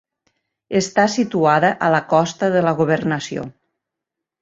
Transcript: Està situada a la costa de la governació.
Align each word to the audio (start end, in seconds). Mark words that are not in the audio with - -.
Està 0.79 1.05
situada 1.17 1.71
a 1.89 1.91
la 1.99 2.01
costa 2.17 2.53
de 2.59 2.67
la 2.71 2.75
governació. 2.83 3.49